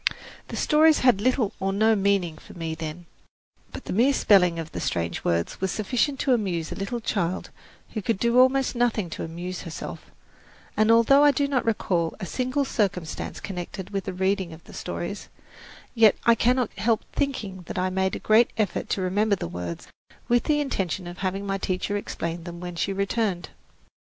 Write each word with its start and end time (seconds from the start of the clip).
The 0.47 0.55
stories 0.55 1.01
had 1.01 1.21
little 1.21 1.53
or 1.59 1.71
no 1.71 1.95
meaning 1.95 2.39
for 2.39 2.55
me 2.55 2.73
then; 2.73 3.05
but 3.71 3.85
the 3.85 3.93
mere 3.93 4.13
spelling 4.13 4.57
of 4.57 4.71
the 4.71 4.79
strange 4.79 5.23
words 5.23 5.61
was 5.61 5.69
sufficient 5.71 6.19
to 6.21 6.33
amuse 6.33 6.71
a 6.71 6.75
little 6.75 6.99
child 7.01 7.51
who 7.93 8.01
could 8.01 8.17
do 8.17 8.39
almost 8.39 8.73
nothing 8.75 9.11
to 9.11 9.23
amuse 9.23 9.61
herself; 9.61 10.09
and 10.75 10.89
although 10.89 11.23
I 11.23 11.29
do 11.29 11.47
not 11.47 11.63
recall 11.65 12.15
a 12.19 12.25
single 12.25 12.65
circumstance 12.65 13.39
connected 13.39 13.91
with 13.91 14.05
the 14.05 14.13
reading 14.13 14.53
of 14.53 14.63
the 14.63 14.73
stories, 14.73 15.29
yet 15.93 16.15
I 16.25 16.33
cannot 16.33 16.73
help 16.79 17.03
thinking 17.13 17.61
that 17.67 17.77
I 17.77 17.91
made 17.91 18.15
a 18.15 18.27
great 18.27 18.49
effort 18.57 18.89
to 18.89 19.01
remember 19.01 19.35
the 19.35 19.47
words, 19.47 19.87
with 20.27 20.45
the 20.45 20.59
intention 20.61 21.05
of 21.05 21.19
having 21.19 21.45
my 21.45 21.59
teacher 21.59 21.95
explain 21.95 22.45
them 22.45 22.59
when 22.59 22.75
she 22.75 22.91
returned. 22.91 23.49